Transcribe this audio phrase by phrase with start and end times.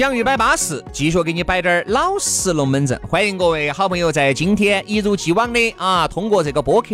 [0.00, 2.98] 洋芋摆巴适，继续给你摆点儿老实龙门阵。
[3.06, 6.88] 欢迎各位好朋友在今天一如既往的啊，通过这个播客，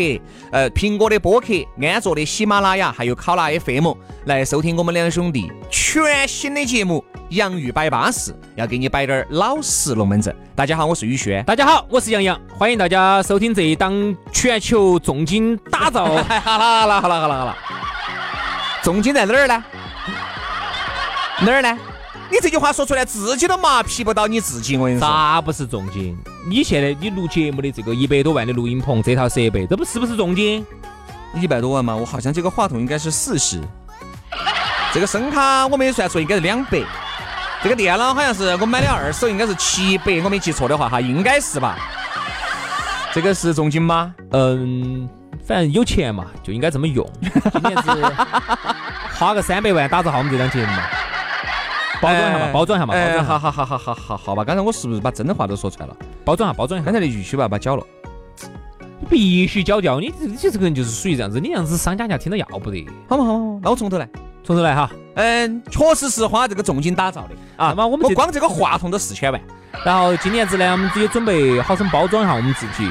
[0.51, 1.47] 呃，苹果的播客、
[1.81, 3.93] 安卓的喜马拉雅，还有考拉 FM
[4.25, 10.35] 来收听我们两兄弟全新的节目《洋芋摆巴适》，要给你摆点儿老实龙门阵。
[10.57, 11.45] 大家好，我是宇轩。
[11.45, 16.07] 大家好，我是杨洋，欢迎大家收听这一档全球重金打造。
[16.43, 17.57] 好了好了好了好了好了，
[18.83, 19.65] 重金在哪儿呢？
[21.43, 21.79] 哪儿呢？
[22.31, 24.77] 你这句话说出来，自己都麻痹不到你自己。
[24.77, 26.17] 我跟你说，啥不是重金？
[26.49, 30.65] 你现在你录节目的这个一百多万的录音棚，这套设备，这不是不是重金？
[31.35, 33.61] 一百多万嘛，我好像这个话筒应该是四十，
[34.93, 36.83] 这个声卡我没算错，应该是两百。
[37.63, 41.79] 这个电脑好像是我买的二手，应该是七百，我没记错的话哈，应该是吧？
[43.13, 44.15] 这个是重金吗？
[44.33, 45.09] 嗯，
[45.47, 47.09] 反正有钱嘛，就应该这么用。
[47.53, 47.91] 今年是
[49.15, 50.83] 花个三百万打造好我们这档节目嘛。
[52.07, 53.25] 包装一下嘛，包装一下嘛，包装。
[53.25, 55.97] 好好好好好好好吧，刚才我是不是把真的话都说出来了？
[56.25, 56.85] 包装一下，包装一下。
[56.85, 57.85] 刚才那句须把把搅了，
[59.01, 60.01] 你必须搅掉。
[60.01, 62.87] 你你这个人就是属于这样子，你这样子商家人家听到要不得。
[63.09, 64.09] 好嘛好嘛，那我从头来，
[64.45, 64.91] 从头来哈。
[65.15, 67.69] 嗯，确实是花这个重金打造的啊。
[67.71, 69.41] 那么我们光这个话筒都四千万。
[69.85, 72.91] 然后今年子呢，我们也准备好生包装一下我们自己。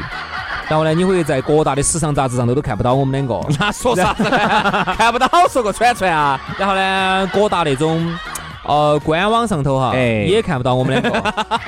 [0.68, 3.40] 然后呢，你会在各大的时尚杂志上都都看不到我们两个。
[3.60, 4.24] 那说啥子？
[4.98, 6.40] 看不到说个串串啊。
[6.58, 8.12] 然后呢，各大那种。
[8.68, 11.22] 呃，官网上头哈，也看不到我们两个，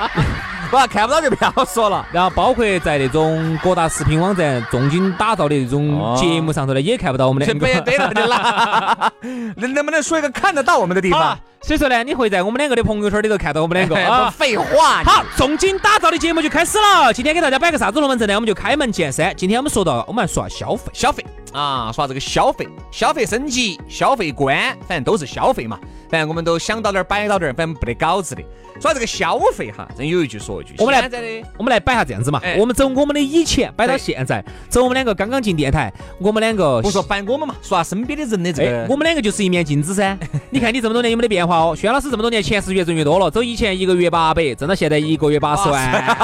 [0.70, 2.06] 不看不到就不要说了。
[2.12, 7.64] 然后包括在那种各大视频网站重金打造的那种节目上头呢，也看不到我们两个。
[7.66, 9.12] 别对了，
[9.56, 11.38] 能 能不能说一个看得到我们的地方？
[11.62, 14.30] 所以说呢，你会在我们两个的朋友圈里头看到我们两个啊。
[14.30, 15.02] 废话。
[15.04, 17.12] 好，重金打造的节目就开始了。
[17.12, 18.34] 今天给大家摆个啥子龙门阵呢？
[18.34, 19.32] 我们就开门见山。
[19.36, 25.78] 今天我们说到，我们来说下消费，消费啊，说这个消费，消费升级，消费观，反正都是消费嘛。
[26.10, 28.42] 反正我们都想到点儿摆到点儿，反正不得稿子的。
[28.80, 30.72] 说这个消费哈，真有一句说一句。
[30.78, 31.10] 我们来，
[31.58, 32.40] 我们来摆下这样子嘛。
[32.56, 38.86] 我们走我们的以前摆到现在，走我们两个刚刚进电台，我们两个不说摆我们嘛，说下身边的人的这个。
[38.88, 40.16] 我们两个就是一面镜子噻。
[40.50, 41.74] 你看你这么多年有没得变化哦？
[41.76, 46.16] 轩老师这么多年钱是越挣越多了，走以前一个月八百，挣到现在一个月八十万。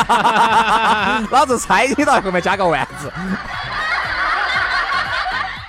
[1.31, 3.13] 老子猜你到后面加个万字。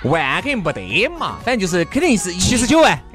[0.08, 2.98] 万肯定不得嘛，反正就是肯定是七十九万，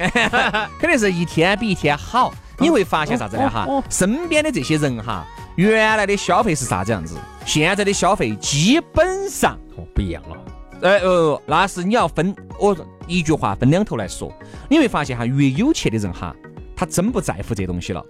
[0.79, 2.33] 肯定是一天比一天好。
[2.57, 3.49] 你会发现啥子呢？
[3.49, 5.25] 哈，身边的这些人哈，
[5.55, 7.17] 原来的消费是啥子样子？
[7.43, 9.57] 现在的消费基本上
[9.95, 10.37] 不一样了。
[10.81, 12.75] 呃呃，那是你要分，我
[13.07, 14.31] 一句话分两头来说。
[14.69, 16.35] 你会发现哈，越有钱的人哈，
[16.75, 18.03] 他真不在乎这东西了。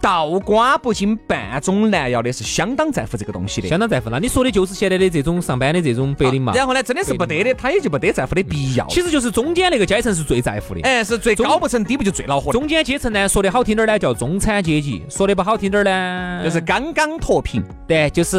[0.00, 4.08] 倒瓜不进半中难，要的是相当在乎这个东西的，相当在乎。
[4.08, 6.52] 那你说的就是现在的这种上班的这种白领嘛？
[6.54, 8.86] 然后呢，真的是不得的，他也就不得在乎的必要。
[8.88, 12.50] 其实就是中间那个阶层是最在乎的，哎，是最高不成低不就最恼火。
[12.50, 18.38] 中间阶层呢，说的好听点呢叫中产阶级，说的不好听点呢就是刚刚脱贫，对，就是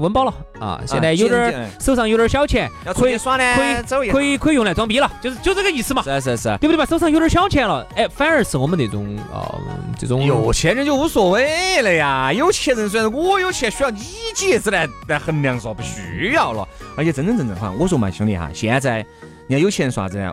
[0.00, 0.80] 温饱了啊。
[0.86, 6.02] 现在有点手上有点小钱，可以耍呢，可以可以可以用来装逼了，就是就这个意思嘛。
[6.02, 6.84] 是是是，对不对吧？
[6.86, 9.54] 手上有点小钱了，哎，反而是我们那种啊
[9.98, 11.26] 这种有钱人就无所。
[11.30, 14.00] 谓了呀，有钱人虽然我有钱，需要你
[14.34, 16.66] 几爷子来来衡量，说不需要了。
[16.96, 19.04] 而且真真正正哈，我说嘛，兄弟哈，现在
[19.48, 20.32] 你要有钱说啥子呢？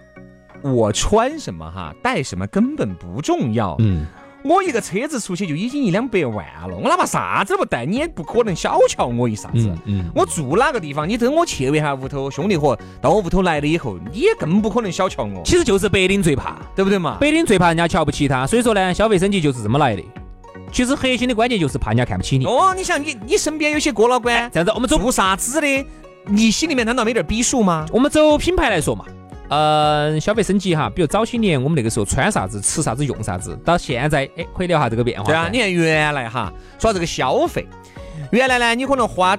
[0.61, 3.75] 我穿什么哈，带什么根本不重要。
[3.79, 4.05] 嗯。
[4.43, 9.73] 我一个车子出去就已经一两百万了，我哪怕啥子都不带，你也不可能小瞧我一啥子。
[9.85, 15.41] 嗯，我住哪个地方，你等我去一下屋头，兄弟伙到我屋头来了以后，你也更不可能小瞧我。
[15.45, 17.17] 其实就是白领最怕，对不对嘛？
[17.21, 20.03] 白领最怕人家瞧不起他，所以说呢，消费升级就是这么来的。
[20.71, 22.45] 其实核心的关键就是怕人家看不起你。
[22.45, 25.85] 哦，你想你你身边有些哥老倌这样子，我们走做啥子的？
[26.25, 27.85] 你心里面难道没点逼数吗？
[27.91, 29.05] 我们走品牌来说嘛。
[29.49, 35.25] 嗯，消费升级哈，比如早些年我们那个时候穿啥子、吃啥子、用啥子，到现在哎，可以聊下这个变化。
[35.25, 37.67] 对啊，你看原来哈，说这个消费，
[38.31, 39.37] 原来呢，你可能花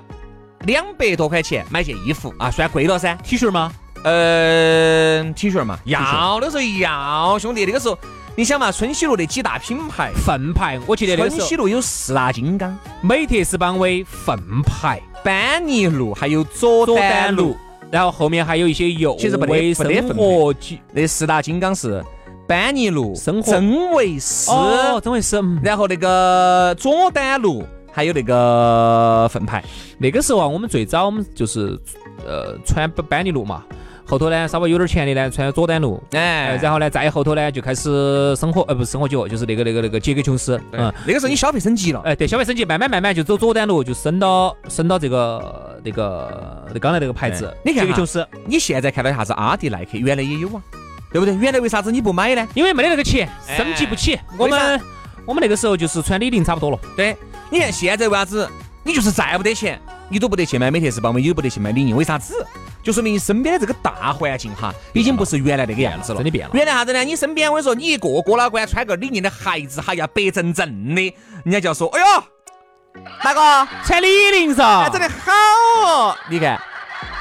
[0.67, 3.15] 两百多块钱买件衣服啊，算贵了噻。
[3.25, 3.73] T 恤吗？
[4.05, 7.99] 嗯，T 恤嘛，要那时候要，兄弟，那个时候
[8.37, 17.35] 你想嘛，春熙路那几大品牌，粪牌，我记得春熙路有四大金刚，美特斯邦威、粪牌、班尼路，还有佐佐丹路。
[17.35, 17.57] 丹路，，
[17.95, 22.05] 然后后面还有一些油其实不得生活机那四大金刚是
[22.45, 23.53] 班尼路、生活。
[23.53, 25.61] 真维斯，哦，真为是嗯。
[25.63, 29.63] 然后那个佐丹奴，还有那个粪牌。
[29.97, 31.79] 那个时候啊，我们最早我们就是
[32.27, 33.63] 呃穿班班尼路嘛，
[34.07, 36.49] 后头呢稍微有点钱的呢穿佐丹奴，哎。
[36.49, 50.63] 呃，然后呢再后头呢就开始生活呃不是生活节，就是那个那个那个杰克琼斯，嗯嗯，，那个时候你消费升级了，哎对，消费升级慢慢慢慢就走佐丹奴，就升到升到这个那个刚才那个牌子哎，你看哈杰克琼斯，你现在看到啥子阿迪、耐克，原来也有啊，
[51.11, 51.35] 对不对？
[51.37, 52.47] 原来为啥子你不买呢？
[52.55, 53.57] 因为没得那个钱，哎。
[53.57, 54.81] 升级不起，我们
[55.25, 56.79] 我们那个时候就是穿李宁差不多了。
[56.97, 57.17] 对，
[57.51, 58.49] 你看现在为啥子？
[58.87, 59.81] 你就是再不得钱，
[60.11, 62.47] 你都不得去买美特斯邦威，你都不得去买李宁，为啥子？
[62.85, 67.03] 就说明你身边的这个大环境哈，已经不是原来那个样子了，真的变了原来啥子呢？
[67.03, 71.15] 你身边我跟你说，你一个过老关穿个李宁的鞋子，哈要白正正的，
[71.45, 72.07] 人家就要说，哎呦，
[73.25, 74.07] 大哥，穿李
[74.39, 75.33] 宁噻哎，，真的好
[75.83, 76.17] 哦！
[76.29, 76.61] 你看，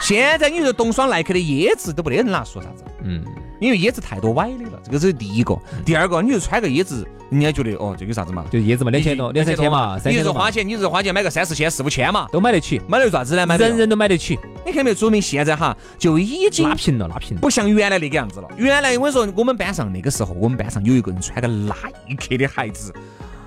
[0.02, 2.84] 现在你说冬双耐克的椰子都不得人拿说啥子。
[3.02, 3.24] 嗯，
[3.62, 5.58] 因为椰子太多歪的了，这个是第一个。
[5.86, 13.46] 第二个，你就穿个椰子，人家觉得哦，这个啥子嘛，就椰子嘛，两千多，两三千嘛，三你是花钱，你就是花钱买个三四千、四五千嘛，都买得起，买得啥子呢？
[13.46, 14.96] 买人人都买得起，你看没有？
[14.96, 17.42] 说明现在哈就已经拉平了，拉平了。
[17.42, 18.48] 不像原来那个样子了。
[18.56, 21.76] 原来我跟你说，我们班上那个时候，我们班上有一个人穿个耐
[22.18, 22.94] 克的鞋子。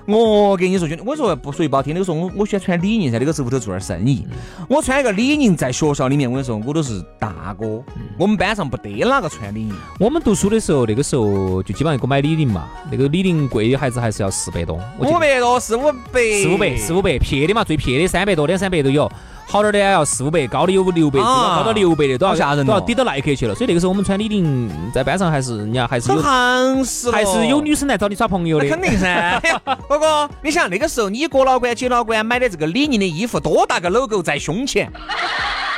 [0.05, 4.25] 我跟你说，兄弟，我说不说句不好听，那个时候我我喜欢穿李宁噻，那个时候屋头做点生意，
[4.69, 7.83] 我穿一个李宁在学校里面，我跟你说，我都是大哥。
[8.17, 9.73] 我们班上不得哪个穿李宁。
[9.99, 19.11] 我们读书的时候，那个时候就基本上给我买李宁嘛，那个李宁贵的孩子还是要四百多，五百多，四五百，四五百，四五百，撇的嘛，最撇的三百多，两三百都有。
[19.49, 23.55] 好点儿的要四五百，高的有六百，啊高到六百的都要好吓人哦都要抵到耐克去了。
[23.55, 28.65] 所以那个时候我们穿李宁，在班上还是人家还是很有行实了，还是有女生来找你耍朋友的。
[28.65, 29.41] 那肯定噻，
[29.87, 34.91] 哥哥，你想那个时候你过老关、接老倌买的这个李宁的衣服，多大个 logo 在胸前？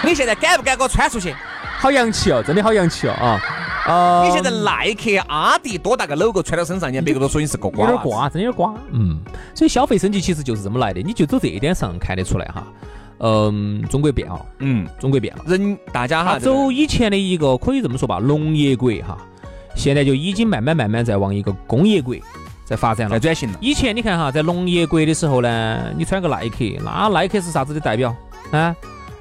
[0.03, 1.35] 你现在敢不敢给我穿出去？
[1.77, 3.39] 好洋气哦，真的好洋气哦啊！
[3.85, 7.97] 呃你现在耐克、阿迪多大个 logo 穿到身上，人家别个都说你是个有瓜娃子。
[7.97, 8.73] 点瓜，真的有点瓜。
[8.91, 9.19] 嗯，
[9.53, 12.63] 所以消费升级其实就是这么来的，你就走这一点上看得出来哈。
[13.19, 15.43] 嗯，中国变了，嗯，中国变了。
[15.45, 19.17] 人大家哈走以前的一个可以这么说吧，农业国哈，
[19.75, 22.15] 现在就已经慢慢慢慢在往一个工业国
[22.65, 23.15] 在发展了。
[23.15, 23.57] 在转型了。
[23.61, 28.15] 以前你看哈，在农业国的时候呢，你穿个耐克，那耐克是啥子的代表
[28.51, 28.75] 啊？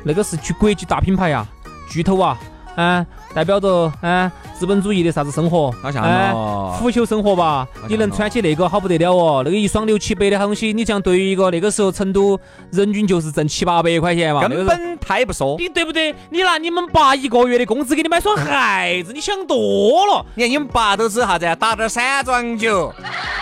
[0.04, 1.46] 那个是巨国际大品牌呀，
[1.90, 2.38] 巨头啊，
[2.76, 3.04] 啊，
[3.34, 5.72] 代表着啊资本主义的啥子生活？
[5.80, 12.38] 好像哎哦，腐朽生活吧你能穿起那个好不得了哦，那个一双六七百的东西，你像对于一个那个时候成都
[12.72, 15.56] 人均就是挣七八百块钱嘛，根本他也不说。
[15.58, 16.12] 你对不对？
[16.30, 20.26] 你拿你们爸一个月的工资给你买双 鞋子，你想多了。
[20.34, 21.46] 你看你们爸都是啥子？
[21.58, 22.92] 打点散装酒，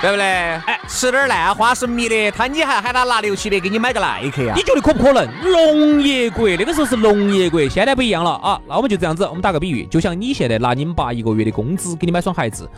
[0.06, 0.24] 对不对？
[0.24, 4.62] 哎，吃点烂花生米的，他你还喊他拿六七百给你买个耐克呀你？
[4.62, 5.28] 觉得可不可能？
[5.42, 8.60] 农业国那个时候是农业国，现在不一样了啊。
[8.68, 12.70] 那我们就这样子，我们打个比喻，就像你现在拿你们爸一个月的工资给你买双鞋子，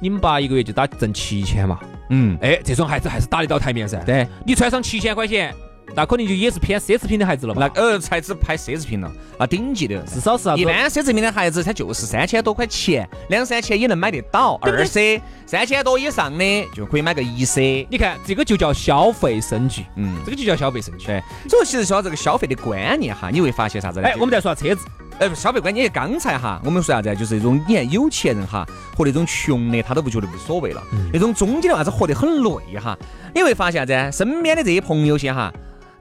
[0.00, 1.78] 你们爸一个月就打挣七千嘛，
[2.10, 4.02] 嗯，哎，这双鞋子还是打得到台面噻。
[4.04, 5.54] 对，你穿上七千块钱，
[5.94, 7.70] 那可能就也是偏奢侈品的孩子了嘛。
[7.74, 10.00] 那呃才只拍奢侈品了，啊顶级的。
[10.02, 10.64] 至少是啥子一？
[10.64, 14.58] 般奢侈品的孩子，他就是三千多块钱，两三千也能买得到。
[14.62, 17.86] 二奢三千多以上的就可以买个一奢。
[17.90, 21.06] 你看这个就叫消费升级，嗯，这个就叫消费升级。
[21.06, 21.22] 对。
[21.48, 24.08] 所以其实说到这个消费的观念哈，你会发现啥子呢？
[24.08, 24.86] 哎，我们再说下车子，
[25.18, 27.14] 哎消费观念，刚才哈我们说啥子？
[27.16, 28.66] 就是那种你看有钱人哈
[28.96, 32.96] 和那种穷的他都不觉得无所谓了，那种中间的啥子活得很累哈。
[33.34, 34.16] 你会发现啥子？
[34.16, 35.52] 身边的这些朋友些哈，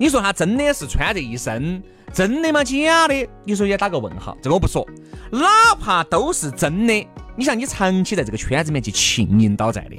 [0.02, 1.80] 你说他真的是穿这一身，
[2.12, 2.64] 真的吗？
[2.64, 3.30] 假的？
[3.44, 4.84] 你说也打个问号，这个我不说。
[5.32, 9.96] 哪怕都是真的，你像你长期在这个圈子里面去浸淫倒在的，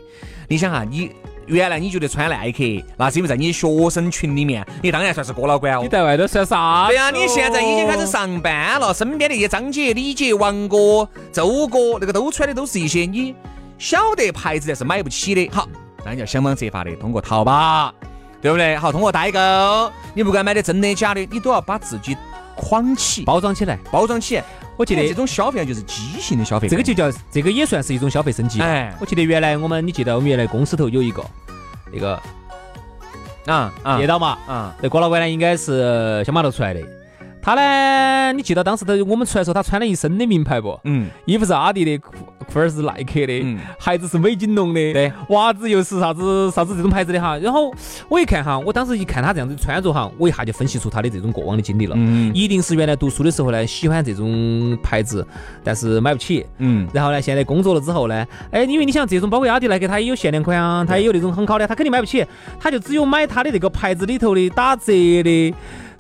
[0.48, 1.12] 你想哈，你
[1.46, 2.64] 原来你觉得穿耐克，
[2.96, 5.88] 那是因为在你学生群里面，你当然算是哥老倌哦你。
[5.88, 6.88] 在外头算啥？
[6.88, 8.04] 对呀、你现在已经开始。
[8.04, 13.36] 上班了，身边的一些张姐、李姐、王哥、周哥，那个都穿的都是一些你
[13.78, 15.48] 晓得牌子但是买不起的。
[15.52, 15.68] 好，
[16.04, 17.94] 那你要想方设法的通过淘宝，
[18.42, 18.76] 对不对？
[18.76, 19.38] 好，通过代购，
[20.12, 22.16] 你不管买的真的假的，你都要把自己
[22.56, 24.44] 框起、包装起来，包装起来。
[24.76, 28.60] 我记得这种消费啊就是畸形的消费，这个就叫这个也算是一种消费升级。
[28.60, 31.24] 哎我记得原来我们，你记得我们原来公司头有一个
[31.92, 32.20] 那个
[33.46, 36.80] 啊啊叶导嘛，啊，那郭老板呢应该是小码头出来的，
[37.42, 40.78] 他呢，你记得当时他我们出来的时候，他穿了一身的名牌不？
[40.84, 42.12] 嗯，衣服是阿迪的，裤
[42.52, 47.36] 裤儿是耐克的，嗯鞋子是美津浓的，对，袜子又是啥子啥子这种牌子的哈。
[47.38, 47.74] 然后
[48.08, 51.96] 我一看哈，我当时一看他这样子穿着哈，我一下就分析出他的这种过往的经历了。
[51.98, 55.26] 嗯一定是原来读书的时候呢，喜欢这种牌子，
[55.64, 56.46] 但是买不起。
[56.58, 62.24] 嗯，然后呢，现在工作了之后呢，哎，因为你想这种包括阿迪耐克，它也有限量款啊，它也有那种很好的，他肯定买不起，
[62.60, 65.52] 他就只有买他的这个牌子里头的打折的。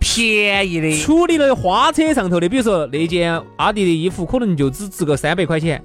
[0.02, 5.82] 便宜的，处理了花车上头的，比如说那件阿迪的衣服，可能就只值个三百块钱。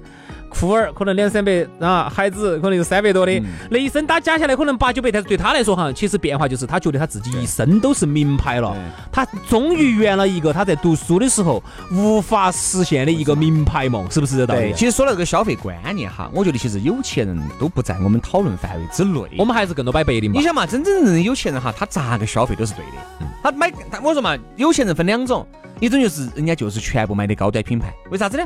[0.48, 8.76] 裤儿可能两三百啊，孩子可能有三百多的，那一身打加下来可能八九百，但是对他来说哈，其实变化就是他觉得他自己一生都是名牌了，
[9.12, 11.62] 他终于圆了一个他在读书的时候
[11.92, 14.72] 无法实现的一个名牌梦，是不是这道理对，？
[14.72, 19.18] 其实说到这个消费观念哈，我觉得其实有钱人都不在我们讨论范围之内。
[19.38, 20.44] 我们还是更多摆白领嘛你。
[20.44, 23.26] 想嘛，真真正正有钱人哈，他咋个消费都是对的。
[23.42, 25.46] 他买，他我说嘛，有钱人分两种，
[25.80, 28.44] 一种就是人家就是全部买的高端品牌，为啥子呢？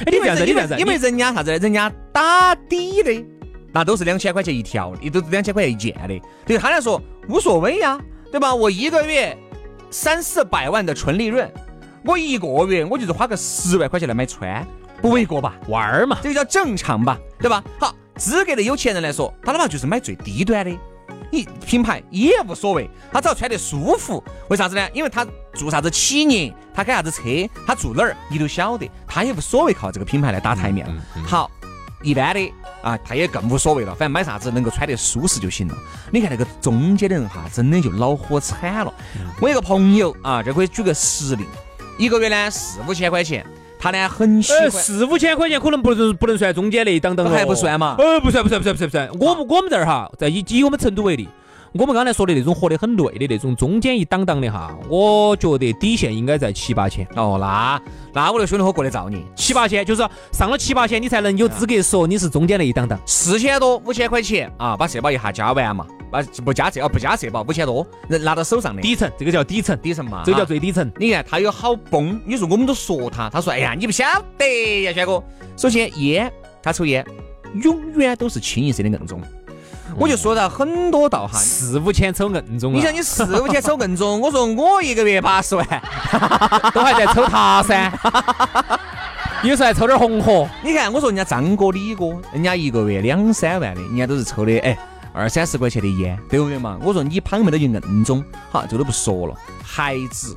[0.00, 1.58] 哎，你这样子，你因为这样子，因为人家啥子呢？
[1.58, 3.24] 人家打底的
[3.72, 7.98] 那都是两千块钱一条，一都是两千块钱一件的，对他来说无所谓呀，
[8.30, 8.54] 对吧？
[8.54, 9.36] 我一个月
[9.90, 11.50] 三四百万的纯利润，
[12.04, 14.66] 我一个月我就是花个十万块钱来买穿，
[15.00, 15.56] 不为过吧？
[15.68, 17.64] 玩儿嘛，这个叫正常吧，对吧？
[17.78, 20.76] 好，资格的有钱人来说，他哪怕就是买最低端的，
[21.32, 24.22] 你品牌也无所谓，他只要穿得舒服。
[24.50, 24.86] 为啥子呢？
[24.92, 27.22] 因为他做啥子企业，他开啥子车，
[27.66, 30.86] 他住哪儿，你都晓得，他也无所谓靠这个品牌来打台面。
[31.24, 31.50] 好，
[32.02, 35.74] 一般的啊，他也更无所谓了，反正买啥子能够穿得舒适就行了。
[36.12, 38.92] 你看那个中间的人哈，真的就恼火惨了。
[39.40, 41.46] 我有个朋友啊，这可以举个实例，
[41.98, 43.46] 一个月呢四五千块钱，
[43.82, 44.70] 他呢很喜呃，欢。
[44.70, 49.08] 四五千块钱可能不能不能算中间那一档档哦，还不算嘛呃，不算不算不算不算不算。
[49.18, 51.28] 我们我们这儿哈，在以以我们成都为例，
[51.74, 57.06] 我们刚才说的那种活得很累的那种中间一档档的哈，我觉得底线应该在七八千。
[57.16, 57.80] 哦，那
[58.12, 63.00] 那我那兄弟伙过来找你，七八千就是上了七八千，你才能有资格说你是中间那一档档。
[63.06, 70.92] 四千多五千块钱啊，把社保一下加完嘛，把不加社啊不加社保五千多，人拿到手上的底层这个叫底层，底层嘛，这个叫啊最底层。
[70.98, 74.04] 你看他有好崩，你说我们都说他，他说哎呀你不晓
[74.36, 75.22] 得呀，轩哥，
[75.56, 76.30] 首先烟
[76.62, 77.02] 他抽烟
[77.62, 79.18] 永远都是清一色的硬中，
[79.96, 81.38] 我就说到很多道哈。
[81.38, 85.66] 四五千抽硬中啊，你想你四五千抽硬中，我说我一个月八十万，
[86.74, 87.92] 都还在抽塔山，
[89.44, 90.48] 有时候还抽点红火。
[90.62, 94.76] 你看我说人家张哥李哥，人家一个月两三万的，人家都是抽的哎
[95.12, 96.78] 二三十块钱的烟，对不对嘛？
[96.82, 100.34] 我说你旁边都就硬中，好这个都不说了，孩子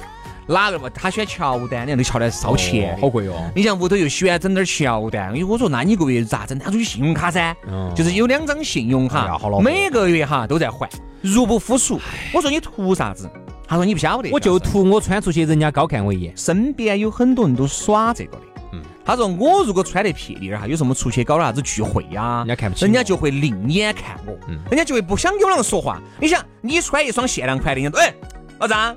[0.47, 3.33] 哪个嘛他喜欢乔丹，你看那乔丹是烧钱的好贵哦。
[3.55, 6.57] 你像屋头又喜欢整点儿乔丹，因为我说那你一个月咋整？
[6.59, 10.89] 拿出去信用卡噻，嗯就是有两张信用哎卡每个月哈都在还，
[11.21, 11.99] 入不敷出。
[12.33, 13.29] 我说你图啥子？
[13.67, 16.31] 他说你不晓得，我就图我穿出去人家高看我一眼。
[16.37, 18.43] 身边有很多人都耍这个的。
[18.73, 26.01] 嗯他说我如果穿得撇点儿哈，有什么出去搞点啥子聚会呀、人家看不起人家就会另眼看我，嗯人家就会不想有人说话。
[26.19, 28.13] 你想，你穿一双限量款的，人家哎，
[28.59, 28.95] 老张，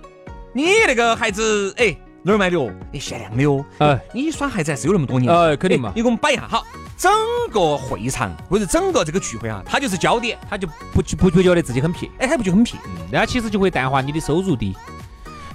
[0.59, 2.69] 你那个鞋子哎哪儿买的哦？
[2.93, 3.65] 哎，限量的哦。
[3.79, 5.33] 哎你耍鞋子还是有那么多年。
[5.33, 7.13] 哎肯定嘛哎你给我们摆一下，好，整
[7.53, 10.37] 个会场或者整个这个聚会啊，它就是焦点。
[10.51, 12.77] 他就不不不觉得自己很撇，哎，他不就很撇？
[13.13, 14.75] 那其实就会淡化你的收入低。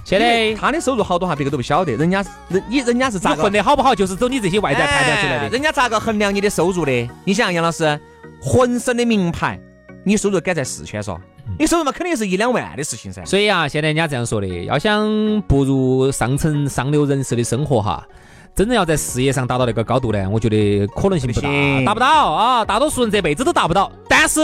[0.06, 5.42] 现在他的收入好多哈，别个都不晓得，人家人你人家是咋混的好不好，就是走你这些外在判断出来的。
[5.42, 7.10] 哎人家咋个衡量你的收入的？
[7.24, 8.00] 你想，杨老师，
[8.40, 9.60] 浑身的名牌，
[10.02, 11.20] 你收入敢在四千嗦，嗯
[11.58, 13.24] 你收入嘛肯定是一两万的事情噻。
[13.24, 15.08] 所以啊，现在人家这样说的，要想
[15.42, 18.06] 步入上层上流人士的生活哈，
[18.54, 21.48] 真正要在事业上达到那个高度呢，我觉得可能性不大，
[21.84, 23.90] 达不到啊，大多数人这辈子都达不到。
[24.08, 24.40] 但是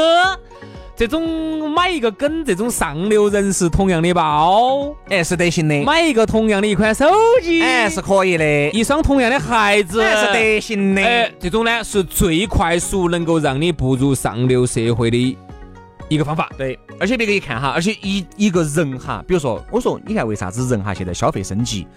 [0.97, 7.07] 这种买一个跟这种上流人士同样的包，哎，是得行的，买一个同样的一款手
[7.43, 11.03] 机，哎，是可以的，一双同样的鞋子，哎，是得行的。
[11.03, 15.39] 哎，这种呢是最快速能够让你步入上流社会的
[16.11, 16.51] 一个方法。
[16.59, 21.89] 对，而且别个一看哈，而且一一个人哈，比如说，我说你看为啥子人哈现在消费升级，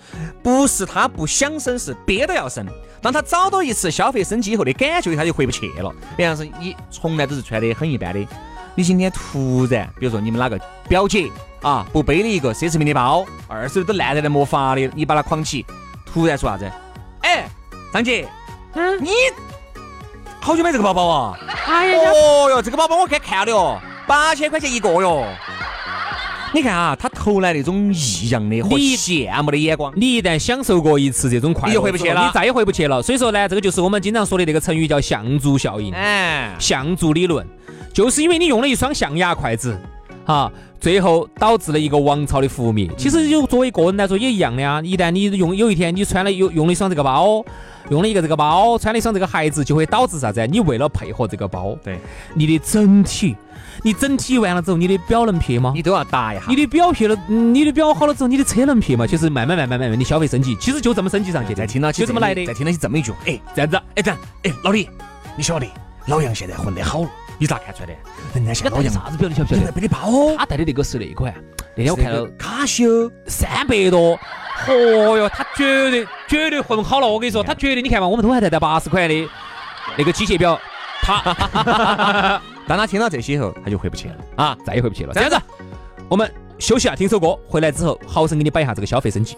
[0.42, 2.66] 不是他不想升，是憋都要升。
[3.02, 5.94] 当他找到一次消费升级以后的感觉，他就回不去了。
[6.16, 8.26] 比方说，你从来都是穿的很一般的，
[8.76, 11.30] 你今天突然，比如说你们哪个表姐
[11.62, 15.66] 啊，不背了一个奢侈品的包，二手都烂得来没法的，你把它框起，
[16.06, 16.72] 突然说啥子？
[17.22, 17.50] 哎，
[17.92, 18.28] 张姐，
[18.74, 19.12] 嗯你
[20.40, 21.40] 好久买这个包包啊？
[21.68, 23.80] 哎呀哦哟，这个包包我看看了哟，
[24.14, 25.26] 八千块钱一个哟。
[26.54, 29.92] 你看啊，他投来那种异样的和你羡慕的眼光。
[29.96, 33.02] 你一旦享受过一次这种快乐，你就回不去了你再也回不去了。
[33.02, 37.44] 所以说呢，这个就是我们经常说的那个成语叫象足效应、哎，象足理论，
[37.92, 39.76] 就是因为你用了一双象牙筷子，
[40.26, 42.88] 哈，最后导致了一个王朝的覆灭。
[42.96, 44.80] 其实就作为个人来说也一样的啊。
[44.84, 47.44] 一旦你用有一天你穿了用用了一双这个包，
[47.90, 50.46] 用了一个这个包，穿了一双这个鞋子，就会导致啥子？
[50.46, 52.00] 你为了配合这个包，对，
[52.36, 53.36] 你的整体，
[53.84, 55.74] 你整体完了之后，你的表能撇吗？
[55.76, 56.46] 你都要打一下。
[56.48, 59.06] 你的表撇了，你的表好了之后，你的车能撇吗？
[59.06, 61.54] 其实慢慢慢慢慢慢的消费升级，其实就这么升级上去。
[61.54, 62.46] 再听到就这么来的。
[62.46, 64.90] 再听到起这么一句，哎，这样子，哎这样，哎老李，
[65.36, 65.68] 你晓得
[66.08, 67.10] 老杨现在混得好了。
[67.38, 67.94] 你咋看出来的？
[68.36, 69.72] 人家现在老杨啥子表你晓不晓得？
[69.72, 71.34] 背的包，他带的那个是那款。
[71.76, 74.18] 那天我看到卡西欧三百多，
[74.68, 77.08] 哦哟，他绝对绝对混好了。
[77.08, 79.30] 我跟你说，他绝对，你看嘛，我们都还在带八十块的
[79.98, 80.58] 那个机械表，
[81.04, 85.14] 他， 当他听到这些以后，他就回不去了啊，再也回不去了。
[85.14, 85.38] 这样子，
[86.10, 89.38] 我们休息下，听首歌，回来之后，好生给你摆一下这个消费升级。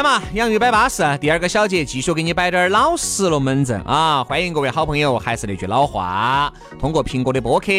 [0.00, 4.24] 来嘛，洋芋摆巴士，第二个小节继续给你摆点老实龙门阵啊！
[4.24, 7.70] 欢迎各位好朋友，还是那句老话，通过苹果的播客，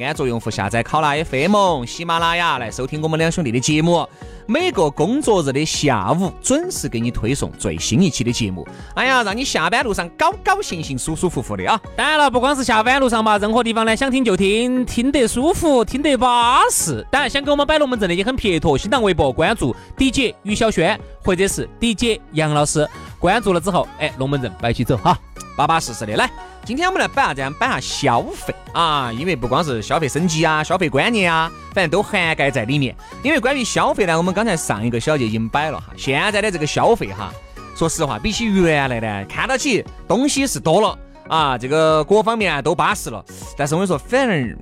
[0.00, 4.04] 安卓用户下载考拉 FM、喜马拉雅来收听我们两兄弟的节目。
[4.50, 8.66] 每个工作日的下午准时给你推送最新一期的节目。
[8.94, 11.78] 哎呀，让你下班路上高高兴兴、舒舒服服的啊！
[11.94, 17.06] 当然了，不光是下班路上吧，任何地方呢，想听就听，听得舒服，听得巴适。
[17.10, 25.18] 当然，想给我们摆龙门阵的也很撇脱，新浪微博关注 DJ 于小轩或者是 DJ 杨老师，关注了之后，哎，龙门阵摆起走哈，
[25.58, 26.30] 巴巴适适的来。
[26.64, 27.52] 今天我们来摆下这样？
[27.54, 32.94] 摆下消费啊，因为不光是消费升级啊，消费观念啊，反正都涵盖在里面。
[33.24, 35.86] 因为关于消费呢，我们刚才上一个小节已经摆了哈。
[35.96, 37.32] 现在的这个消费哈，
[37.74, 43.24] 说实话，比起原来呢，看到起东西是多了啊，这个各方面都巴适了。
[43.56, 44.56] 但是我跟你说，反正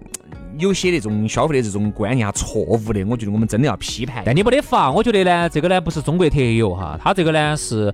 [0.56, 4.22] 有些那种消费的这种观念啊，错误的，我觉得我们真的要批判。
[4.24, 7.92] 但你没得法，我觉得呢，这个呢不是中国特有哈，它这个呢是。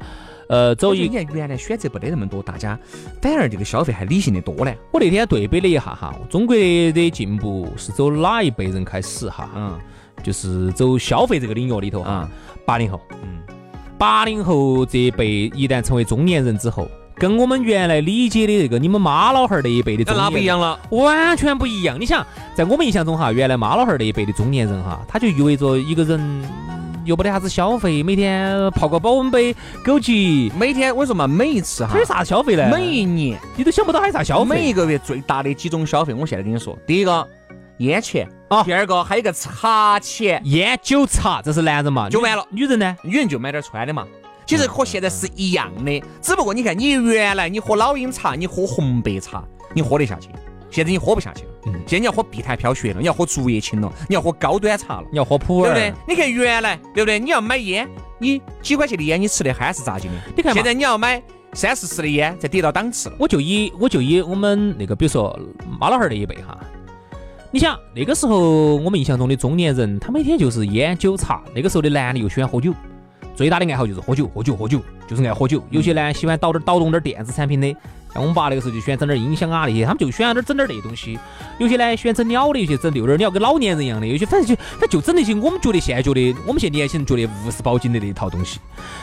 [0.52, 2.78] 呃，走一，你看原来选择不得那么多，大家
[3.22, 4.74] 反而这个消费还理性的多呢。
[4.92, 9.48] 我那天对比了一下哈，中国的进步是走哪一辈人开始哈？
[9.56, 9.78] 嗯，
[10.22, 12.28] 就是走消费这个领域里头哈。
[12.66, 13.40] 八零后，嗯，
[13.96, 21.98] 八零后这一辈一旦成为中年人之后，跟我们原来理解的这个你们妈老汉儿那一辈的中年那不一样了，完全不一样。
[21.98, 26.44] 你想，在我们印象中哈，原来妈老汉儿那一辈的中年人哈，他就意味着一个人。
[27.04, 32.68] 又没得啥子消费，每天泡个保温杯，枸杞，每天我说嘛，每一次哈，有啥消费呢？
[32.70, 34.50] 每一年你都想不到还有啥消费。
[34.56, 37.26] 每一个月最大的几种消费，我现在跟你说，第一个
[37.78, 42.46] 烟钱啊，第二个还有个茶钱，烟酒茶，这是男人嘛，就完了。
[42.50, 42.96] 女人呢？
[43.02, 44.06] 女人就买点穿的嘛。
[44.44, 50.28] 其实和现在是一样的，只不过你看，你原来你喝老鹰茶，你喝红白茶，你喝得下去。
[50.72, 55.94] 现在你喝不下去了，嗯，现在你要喝碧潭飘雪了，你要喝竹叶青了，你要喝高端茶了，你要喝普洱，对不对？
[56.08, 57.20] 你看原来，对不对？
[57.20, 57.86] 你要买烟，
[58.18, 60.16] 你几块钱的烟，你吃的憨是咋劲的？
[60.34, 63.16] 你看，现在你要买三四十的烟，再跌到档次了。
[63.18, 65.38] 我就以我就以我们那个，比如说
[65.78, 66.58] 妈老汉儿那一辈哈，
[67.50, 71.42] 你想那个时候我们印象中的中年人，他每天就是烟酒茶。
[71.54, 72.72] 那个时候的男的又喜欢喝酒，
[73.34, 75.62] 最大的爱好就是喝酒，喝酒，喝酒，就是爱喝酒。
[75.70, 77.74] 有些呢喜欢捣点捣动点电子产品的。
[78.12, 81.18] 像我们爸那个时候就喜欢整点音响啊那些，他们就喜欢点整点那东西。
[81.58, 84.06] 有些呢喜欢整鸟的，有些整遛点鸟，跟老年人一样的。
[84.06, 88.60] 有些反正就他就整那些我们觉得现在觉得我们现在年轻人觉得无事保紧的那一套东西。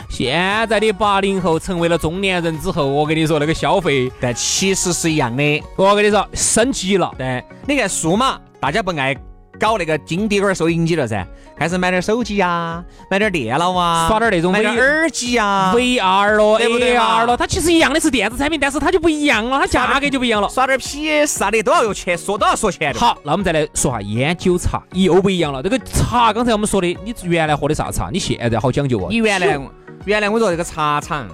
[0.10, 5.64] 现在的八零后成为了中年人之后，我跟你说那个消费，但其实是一样的。
[5.76, 7.12] 我跟你说升级了。
[7.18, 9.29] 对，你看数码，大家不爱。
[9.60, 20.48] 搞那个金碟儿收音机了噻，开始买点手机呀，买点电脑啊，耍点那种买点耳机呀，VR 咯，AR 咯，它其实一样的是电子产品，但是它就不一样了，它价格就不一样了。
[20.48, 23.00] 耍点 PS 啊的都要用钱，说都要说钱的。
[23.00, 25.62] 好，那我们再来说下烟酒茶，又不一样了。
[25.62, 28.10] 这个茶，刚才我们说的，你原来喝的啥茶？
[28.12, 29.08] 你现在好讲究哦。
[29.10, 29.60] 你原来
[30.06, 31.28] 原来我说这个茶厂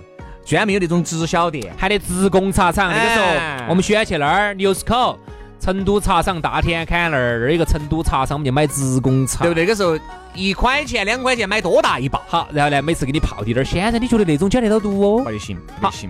[0.43, 2.91] 专门有那种直销店，还得职工茶厂。
[2.91, 3.25] 那个时候
[3.69, 5.19] 我们喜欢去那儿，牛市口。
[5.59, 9.63] 成都茶厂大田坎那儿，那儿一个成都茶厂，我们就买职工茶，对不对？
[9.63, 9.97] 那个时候
[10.33, 13.63] 一块钱、两块钱买多大一包，好，然后呢，每次给你泡滴点儿。
[13.63, 15.23] 现在你觉得那种讲得到毒哦？
[15.23, 16.09] 不行，不行。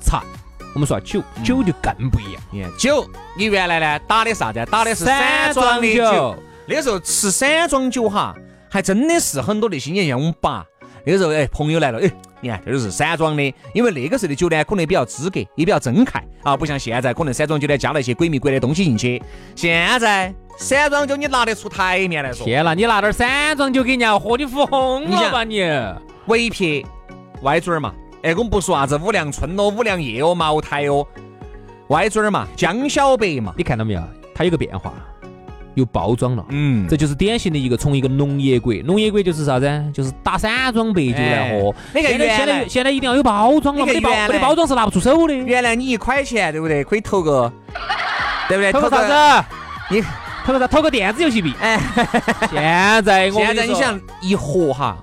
[0.00, 0.22] 茶，
[0.74, 2.42] 我们说酒，酒就更不一样。
[2.50, 4.66] 你看酒，你原来呢打的啥子？
[4.70, 6.36] 打的是散装的酒。
[6.66, 8.34] 那个时候吃散装酒哈，
[8.70, 10.64] 还真的是很多那些年像我们爸
[11.04, 12.10] 那个时候，哎，朋友来了，哎。
[12.44, 19.22] 你看，这都是散装的，因为那个时候的酒呢，可能比较资格，也比较真看啊，不像现在，可能散装酒呢加了一些鬼迷鬼的东西进去。
[19.56, 22.44] 现在散装酒你拿得出台面来说？
[22.44, 25.62] 天哪，你拿点散装酒给人家喝，你疯了吧你？
[26.26, 26.84] 唯撇
[27.40, 31.06] 歪嘴儿嘛，哎，我们不说啥子五粮春哦、五粮液哦、茅台哦，
[31.88, 34.02] 歪嘴儿嘛，江小白嘛，你看到没有？
[34.34, 34.92] 它有个变化。
[35.74, 39.84] 又包装了，嗯，这就是典型的一个从一个农业国，农业国就是啥子？
[39.92, 41.74] 就是打散装白酒来喝。
[41.94, 45.34] 你看，现在现在一定要有包装了，没得包没得包装是拿不出手的。
[45.34, 46.84] 原来你一块钱，对不对？
[46.84, 47.52] 可以投个，
[48.48, 48.72] 对不对？
[48.72, 49.02] 投个啥
[49.40, 49.46] 子？
[49.90, 50.02] 你
[50.44, 50.66] 投个啥？
[50.66, 51.52] 投个电子游戏币。
[51.60, 51.80] 哎，
[52.50, 54.96] 现在我现在你想一盒哈，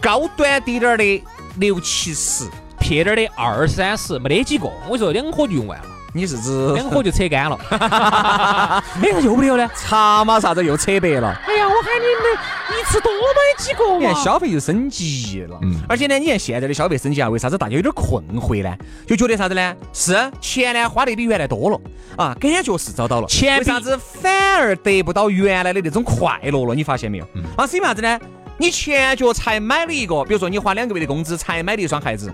[0.00, 1.24] 高端滴点儿的
[1.58, 2.44] 六七十，
[2.80, 4.68] 撇点儿的二三十，没得几个。
[4.88, 5.84] 我说两盒就用完了。
[6.16, 7.58] 你是指两火就扯干了？
[7.70, 9.70] 哎，又不了呢？
[9.76, 11.38] 茶嘛啥子又扯白了？
[11.46, 14.24] 哎呀，我喊你们一次多买几个嘛！
[14.24, 18.74] 消费又升级了，嗯，而且呢，你看现在的消费升级啊，为啥子大家有点困惑呢？
[19.06, 19.76] 就觉得啥子呢？
[19.92, 21.78] 是钱呢花的比原来多了
[22.16, 26.74] 啊，感觉是找到了，钱为啥子反而得不到原来的那种快乐了？
[26.74, 27.28] 你发现没有？
[27.56, 28.18] 啊，是因为啥子呢？
[28.56, 32.32] 你前脚才买了一个，比如说你花两个月的工资才买了一双鞋子。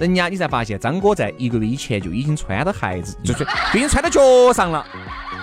[0.00, 4.20] 人家你才发现，张哥在一个月以前就已经穿到鞋子，就是就已经穿到脚
[4.52, 4.84] 上了。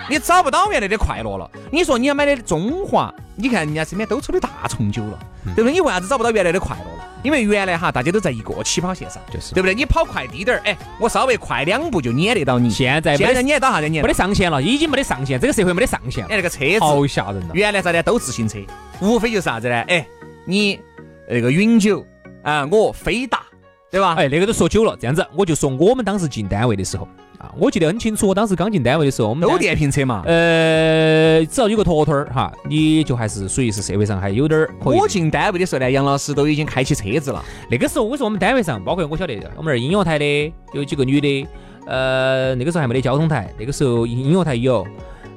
[0.09, 1.49] 你找不到原来的快乐了。
[1.71, 5.19] 你说你要买的中华，你看人家身边都抽的大重酒了，
[5.55, 5.73] 对不对？
[5.73, 7.05] 你为啥子找不到原来的快乐了？
[7.23, 9.75] 因为原来哈，大家都在一个起跑线上，就是对不对？
[9.75, 12.69] 你跑快滴点儿，哎，我稍微快两步就撵得到你。
[12.69, 14.01] 现在现在撵到啥子撵？
[14.01, 16.23] 没得上限了，已经没得上限，这个社会没得上限。
[16.25, 17.49] 哎，那个车子好吓人了。
[17.53, 18.59] 原来啥子都自行车，
[19.01, 19.75] 无非就是啥子呢？
[19.87, 20.05] 哎。
[20.49, 20.79] 你
[21.29, 22.07] 那个永久
[22.41, 23.41] 啊，我飞达，
[23.89, 24.15] 对吧？
[24.17, 30.23] 哎，那个都说久了，这样子，我就说我们当时进单位的时候啊，我记得很清楚，我当时刚进单位的时候，我们都单电瓶车嘛。
[30.25, 34.97] 呃，只要有个坨坨儿哈，你就还是属于是社会上还有点儿可以。
[34.97, 37.43] 我进单位的时候呢，杨老师都已经开起车子了。
[37.69, 41.47] 那个时候，我说我们单位上，包括我晓得，我们那儿音乐台的有几个女的，
[41.85, 44.85] 呃，那个时候还没得交通台，那个时候音乐台有，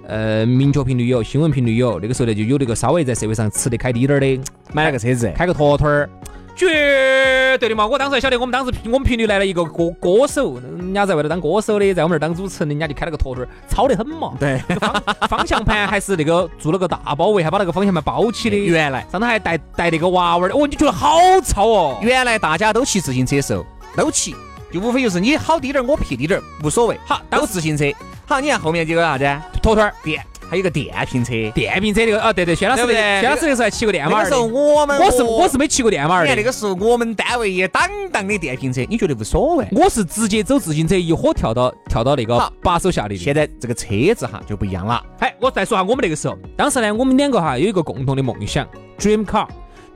[0.08, 4.40] 呃，明确频率有，新闻频率有，那个时候呢就有那个稍微在社会上吃得开低点儿的，
[4.72, 6.08] 买了个车子，开个坨坨儿，
[6.56, 7.86] 绝对的嘛！
[7.86, 14.32] 我当时还晓得，我们当时我们频率来了一个歌歌手，人家在外头当歌手的，在我们这儿当主持人，人家就开了个坨坨儿，糙得很嘛。
[14.38, 21.98] 对，方方向盘还是那个做了个大包围，还把那个方向盘包起的，原来上头还带带那个娃娃的，哦，你觉得好糙哦？
[22.02, 23.64] 原来大家都骑自行车的时候
[23.96, 24.34] 都骑，
[24.72, 26.98] 就无非就是你好低点儿，我撇低点儿，无所谓。
[27.06, 27.84] 好，都自行车。
[28.26, 29.24] 好，你看后面这个啥子？
[29.62, 31.30] 坨坨儿电，还有个电瓶车。
[31.54, 39.66] 电瓶车那个啊，对对，薛老师薛老师那个时候还骑过电马儿的那时候我们我是我是没骑过电马儿的，你看那个时候我们单位也档档的电瓶车，你觉得无所谓？
[39.70, 43.22] 我是直接走自行车一伙跳到跳到那个把手下里的。
[43.22, 43.86] 现在这个车
[44.16, 45.00] 子哈就不一样了。
[45.20, 48.66] 哎，我再说下我们那个时候，当时呢，我们两个哈有一个共同的梦想
[48.98, 49.46] ，dream car，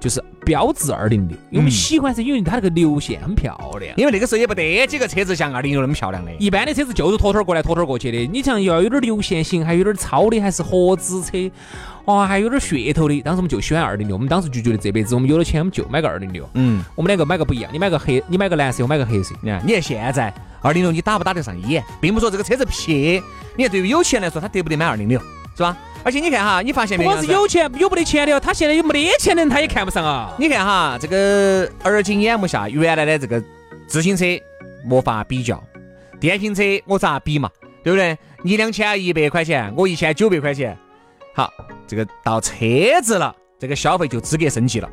[0.04, 3.94] 就是标致二零六，因为我们喜欢是因为它那个流线很漂亮。
[3.96, 6.30] 因为那个时候也不得几个车子像二零六那么漂亮的。
[6.38, 11.50] 一般的车子就是坨坨儿过来坨坨儿过去的，你像要有点流线型，还有点超的，还是合资车，
[12.04, 13.18] 哇，还有点噱头的。
[13.22, 16.46] 当时我们就喜欢二零六，我们当时就觉得这辈子我们有了钱，我们就买个二零六。
[16.52, 19.34] 嗯，我们两个买个不一样，你买个黑，你买个蓝色，我买个黑色。
[19.40, 23.22] 你看，你看现在二零六你打不打得上眼，并不说这个车子撇。
[23.56, 25.18] 你看对于有钱来说，他得不得买二零六，
[25.56, 25.74] 是吧？
[26.04, 27.10] 而且你看哈，你发现没有？
[27.10, 30.32] 不光是有钱有没得钱的哦，他现在有没得钱的人他也看不上啊。
[30.38, 33.42] 你看哈，这个耳今眼目下，原来的这个
[33.86, 34.24] 自行车
[34.86, 35.60] 没法比较，
[36.20, 37.50] 电瓶车我咋比嘛？
[37.82, 38.16] 对不对？
[38.42, 40.76] 你两千一百块钱，我一千九百块钱，
[41.34, 41.50] 好，
[41.86, 42.54] 这个到车
[43.02, 44.90] 子了，这个消费就资格升级了。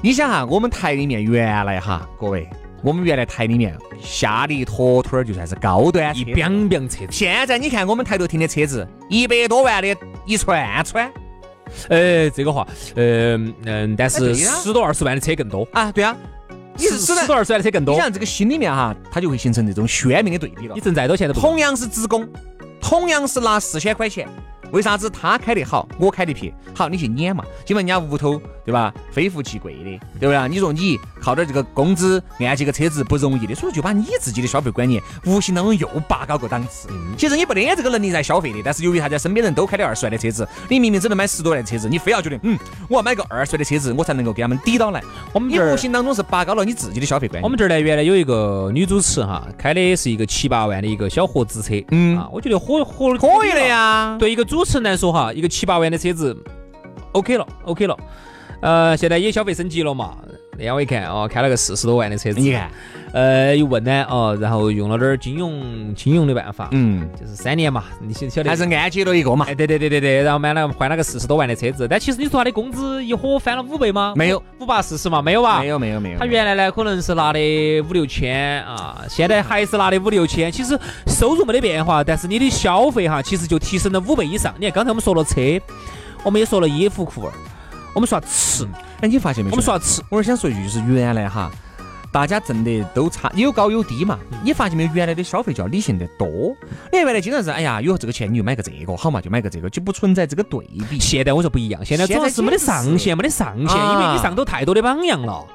[0.00, 2.48] 你想哈，我们台里面原来哈，各位，
[2.84, 11.10] 我们原来台里面下的一坨坨儿就算是高端车一子彪彪车子，现在你看我们台头停的车子，一百多万的一串串
[11.88, 16.14] 呃，这个话，嗯嗯，但是十多二十万的车更多，啊，对啊，
[16.76, 17.94] 你十是十多二十万的车更多。
[17.94, 20.80] 你想这个心里面哈，它就会形成这种鲜明的对比了你。
[20.82, 21.40] 挣再多钱都不。
[21.40, 22.28] 同样是职工，
[22.82, 24.28] 同样是拿四千块钱，
[24.72, 26.52] 为啥子他开得好，我开得撇？
[26.74, 29.84] 好，你去撵嘛，因为人家屋头对吧，非富即贵的，
[30.18, 30.48] 对不对？
[30.48, 36.88] 你说你靠点这个工资按这个车子不容易的，所以就把你自己的消费观念无形当中又拔高个档次。
[37.16, 45.02] 其实你不得这个能力在消费的，但是由于大家身边人都开的二十万的车子，你明明只能买十多万的车子，你非要觉得嗯，我要买个二十万的车子，我才能够给他们抵到来。
[45.32, 47.42] 我们你无形当中是拔高了你自己的消费观念。
[47.42, 53.60] 我们这儿呢，原来有一个女主持哈，开的是一个七八万的一个小合资车，嗯啊，我觉得火火可以的。
[53.60, 56.36] 呀，对一个主持人来说哈，一个七八万的车子
[57.12, 57.96] ，OK 了，OK 了。
[58.64, 60.16] 呃，现在也消费升级了嘛。
[60.52, 62.70] 那天我一看哦，开了个四十多万的车子，你看，
[63.12, 69.44] 呃，一问呢，哦，然后用了点儿金融金融的办法，嗯，就是三年嘛，你晓晓得还是按揭了一个嘛。
[69.46, 74.14] 哎，对对对对对，然后买了换了个四十多万的车子，但其实你说他的工资一伙翻了五倍吗？
[74.16, 75.60] 没有，五八四十嘛，没有吧？
[75.60, 77.38] 没有没有没有，他原来呢可能是拿的
[77.82, 80.50] 五六千啊，现在还是拿的五六千。
[80.50, 84.54] 其实收入没得变化，但是你的消费哈，其实就提升了五倍以上。
[84.58, 85.60] 你看刚才我们说了车，
[86.22, 87.32] 我们也说了衣服裤儿，
[87.94, 88.66] 我们说下吃，
[89.00, 89.52] 哎，你发现没有？
[89.52, 91.50] 我们说下吃，我是想说一句，就是原来哈，
[92.12, 94.18] 大家挣的都差，有高有低嘛。
[94.42, 94.90] 你发现没有？
[94.92, 96.28] 原来的消费就要理性得多。
[96.92, 100.98] 你看原来经常是，哎呀，有这个钱你就买个这个，好嘛就买个这个，就不存在这个对比。
[100.98, 105.46] 现在我说不一样，现在主要是没得上限，没得上限，啊因为你上头太多的榜样了。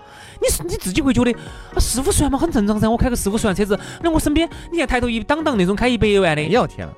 [0.41, 1.34] 你是你自己会觉得
[1.75, 6.93] 啊四五十万嘛很正常噻，我开个四五十万车子，那我身边你看抬头一档档那种开一百万的哎，呦天了，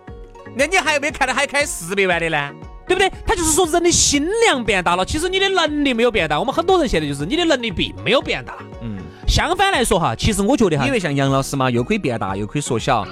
[0.55, 2.51] 那你还有没有看到还开四百万的呢？
[2.91, 3.09] 对不对？
[3.25, 6.37] 他就是说人的心量变大了，其实你的能力没有变大。
[6.37, 8.55] 我们很多人现在就是你的能力并没有变大。
[8.81, 13.07] 嗯，相反来说哈，其实我觉得哈因，为像杨老师嘛，又可以变大，又可以缩小，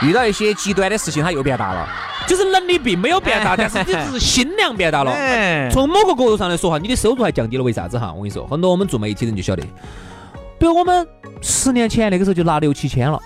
[0.00, 1.86] 遇到一些极端的事情，他又变大了。
[2.26, 5.12] 就是能力并没有变大， 但是你只是心量变大了。
[5.16, 8.10] 哎，从某个角度上来说哈，你的收入还降低了，为啥子哈？
[8.10, 9.62] 我跟你说，很多我们做媒体人就晓得，
[10.58, 11.06] 比如我们
[11.42, 13.20] 十年前那个时候就拿六七千了，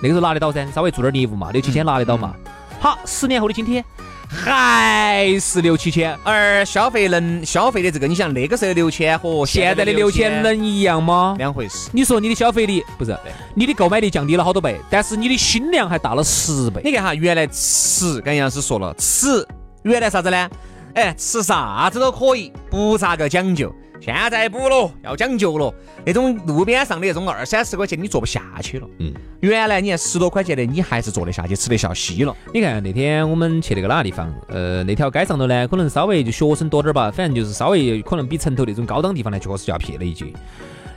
[0.00, 2.36] 那个时候拿得到噻，稍微做点业务嘛，六七千拿得到嘛。
[2.78, 3.84] 好，十年后的今天
[4.32, 11.34] 还是六七千，而消费能消费的这个，你想那个时候六千和现在的六千能一样吗？
[11.36, 11.90] 两回事。
[11.92, 13.18] 你说你的消费力不是
[13.54, 16.80] 你的购买力降低了好多倍，但是你的心量还大了十倍。
[16.84, 19.44] 你看哈，原来吃，刚杨老师说了，吃
[19.82, 20.48] 原来啥子呢？
[20.94, 23.74] 哎，吃啥子都可以，不咋个讲究。
[24.00, 25.72] 现在不了，要讲究了。
[26.06, 28.88] 那种路边上的那种二三十块钱，你坐不下去了。
[28.98, 32.34] 嗯，原来你看十多块钱的，你还是坐得下去，吃得下稀了。
[32.54, 34.32] 你看那天我们去那个哪个地方？
[34.48, 40.32] 呃，那条街上头呢，可能稍微就学生多点儿吧，反正就是稍微可能比城头那种高档地方呢，确实就要撇了一截。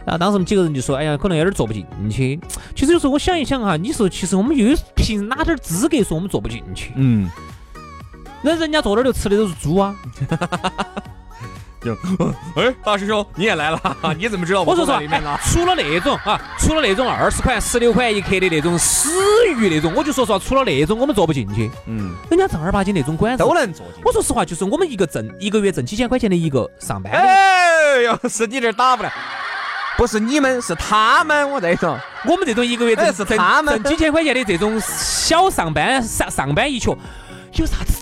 [0.05, 2.39] 然后当时我们几个人就说：“哎呀，可能有点坐不进去。”
[2.75, 6.91] 其实有时候我想一想哈，你说其实我们又有凭哪点资格说我们坐不进去？
[6.95, 7.29] 嗯，
[8.41, 9.95] 那人家坐那儿就吃的都是猪啊。
[11.83, 11.93] 就，
[12.55, 13.79] 哎，大师兄你也来了，
[14.17, 15.37] 你怎么知道我说实话，呢？
[15.51, 19.09] 除了那种啊，除了那种二十块、十六块一克的那种死
[19.57, 21.69] 鱼那种，我就说实话，除了那种我们坐不进去。
[21.87, 24.01] 嗯，人家正儿八经那种馆子都能坐进。
[24.05, 27.11] 我说实话，就是我们一个挣一个月挣几千块钱的一个上班。
[27.11, 29.11] 哎呦，是你这打不来，
[29.97, 31.49] 不是你们，是他们。
[31.51, 36.95] 我在说，我们这种一个月挣是他们挣几千块钱的这种小上班上上班一群，
[37.53, 37.93] 有啥子？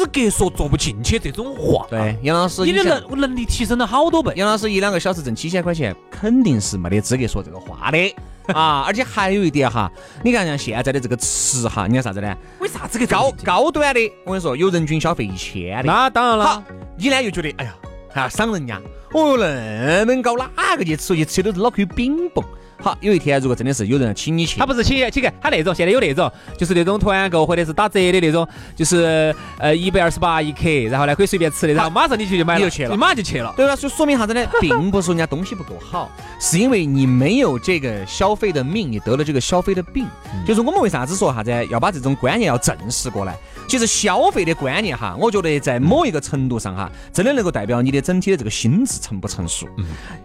[0.00, 1.86] 资格说坐不进去这种话。
[1.90, 4.32] 对，杨老师，你的能能力提升了好多倍。
[4.34, 8.16] 杨老师一两个小时挣七千块钱，肯定是没得资格说这个话的
[8.54, 8.82] 啊！
[8.86, 9.92] 而且还有一点哈，
[10.24, 12.34] 你看像现在的这个吃哈，你看啥子呢？
[12.60, 14.00] 为啥子个高高端的？
[14.24, 15.82] 我跟你说，有人均消费一千的。
[15.82, 16.64] 那当然了。
[16.96, 17.74] 你呢又觉得，哎呀，
[18.10, 18.80] 还要赏人家？
[19.12, 21.14] 哦，那么高，哪个去吃？
[21.14, 22.42] 去吃都是脑壳有冰崩。
[22.80, 33.52] 好，有一天如果真的是有人请你去，他不是请请客，他那种现在有那种，就是那种团购或者是打折的那种，就是呃一百二十八一克，然后呢可以随便吃的，然后马上你去就买了，就去了，你马上就去了。
[33.56, 33.76] 对吧？
[33.76, 34.46] 就说明啥子呢？
[34.60, 40.06] 并不是人家东西不够好，是因为你没有这个消费的命，你得了这个消费的病。
[40.46, 43.36] 就是我们为啥子说啥子要把这种观念要正视过来？
[43.70, 49.64] 其实消费的观念哈，我觉得在某一个程度上哈，真的能够代表你的整体的这个心智成不成熟。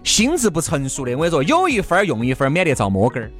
[0.03, 3.31] 心智不成熟的，我跟你说，有一分用一分，免得遭摸根儿，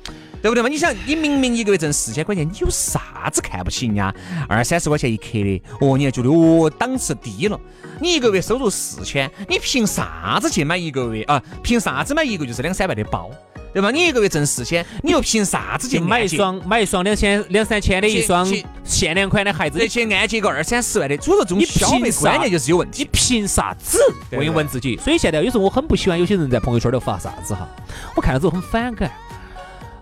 [0.46, 0.70] 对不对嘛？
[0.70, 4.14] 你想，你明明一个月挣四千块钱，你有啥子看不起人家
[4.48, 5.60] 二三十块钱一克的？
[5.82, 7.60] 哦，你还觉得哦档次低了？
[8.00, 11.42] 你一个月收入四千，你凭啥子去买一个月啊？
[11.64, 13.32] 凭啥子买一个就是两三万的包？
[13.74, 13.90] 对吧？
[13.90, 18.48] 你一个月挣四千，你又凭啥子去买一双买一双两千两三千的一双
[18.84, 19.82] 限量款的鞋子？
[19.82, 23.02] 而且按揭个二三十万的，所以说这种消费观念就是有问题。
[23.02, 23.98] 你凭啥子？
[24.32, 24.96] 问一问自己。
[24.98, 27.68] 所以现在有时候我很不喜欢有些人在朋友圈里发啥子哈，
[28.16, 29.12] 我看了之后很反感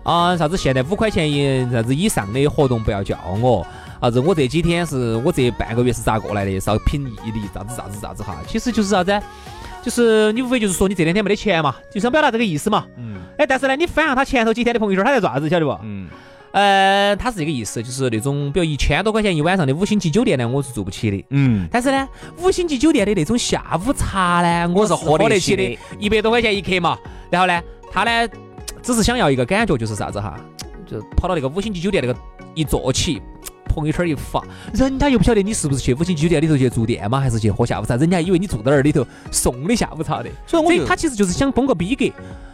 [0.04, 0.36] 啊！
[0.36, 3.66] 啥子现在五块钱以啥子以上的活动不要叫我
[4.00, 4.10] 啥！
[4.10, 6.60] 子我这几天是我这半个月是咋过来的？
[6.60, 8.36] 是要凭毅力，啥子啥子啥子哈？
[8.46, 9.20] 其实就是啥子？
[9.82, 12.86] 就是你无非就是说你这两天没得钱嘛，就想表达这个意思嘛。
[12.96, 13.16] 嗯。
[13.38, 15.78] 哎，但是呢，你翻下他前头几天的朋友圈，他在做啥子，晓得不？
[15.82, 16.08] 嗯。
[16.52, 21.24] 呃，他是这个意思，就是那种比如一千多块钱一晚上的五星级酒店呢，我是住不起的。
[21.30, 21.66] 嗯。
[21.70, 26.96] 但是呢，五星级酒店的那种下午茶呢，我是喝得起的，一百多块钱一克嘛。
[27.30, 28.28] 然后呢，他呢，
[28.84, 30.38] 只是想要一个感觉，就是啥子哈，
[30.86, 32.16] 就跑到那个五星级酒店那个
[32.54, 33.20] 一坐起。
[33.66, 34.40] 朋友圈一发，
[34.72, 42.04] 人家又不晓得你是不是去五星级酒店里头去住店嘛，还是去喝下午茶，人家以为你住在那儿里头送的下午茶的，所以我他其实就是想崩个逼格。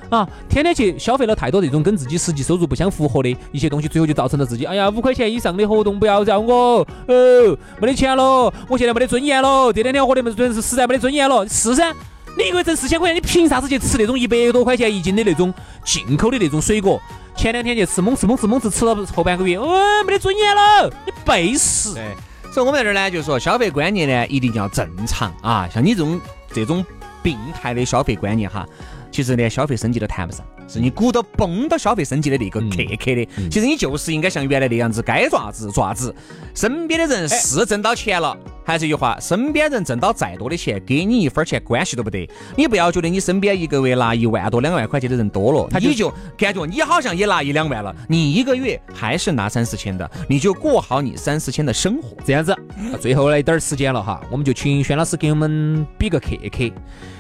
[0.09, 11.95] 啊，天天去消费了太多这种跟自己实际收入不相符合的一些东西，最后就造成了自己，哎呀，五块钱以上的活动不要找我，哦，没得钱了，我现在没得尊严了，这两天喝的没准是实在没得尊严了，是噻，
[12.37, 15.53] 你一个月挣四千块钱，你凭啥子去吃那种一百多块钱一斤的那种
[15.85, 17.01] 进口的那种水果？
[17.37, 19.69] 前两天去吃猛吃猛吃猛吃，吃了后半个月，哦，
[20.07, 21.95] 没得尊严了，你背时。
[21.95, 22.05] 对，
[22.53, 25.69] 所以我们在这儿呢，就是说消费观念呢一定要正常啊。
[25.73, 26.21] 像你这种
[26.53, 26.85] 这种
[27.23, 28.66] 病态的消费观念哈，
[29.11, 33.29] 其实连消费升级都谈不上，是你鼓捣崩到消费升级的那个刻刻的。
[33.51, 36.14] 其实你就是应该像原来那样子，该爪子爪子。
[36.55, 38.37] 身边的人是挣到钱了。
[38.70, 42.30] 还是一句话，身边人挣到再多的钱，给你一分钱关系都不得。
[42.56, 47.92] 你不要觉得你身边一个月拿一万多、两万块钱的人多了，你就感觉你好像也拿一两万了。
[48.09, 52.16] 你一个月还是拿三四千的，你就过好你三四千的生活。
[52.24, 52.56] 这样子，
[53.00, 56.70] 最后一点儿时间了哈，我们就请轩老师给我们比个克克。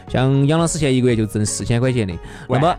[0.08, 2.14] 像杨老师现在一个月就挣四千块钱的，
[2.48, 2.76] 那么